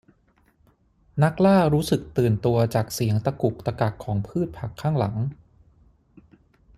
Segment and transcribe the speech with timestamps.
[1.23, 5.15] นักล่ารู้สึกตื่นตัวจากเสียงตะกุกตะกักของพืชผักข้างหลัง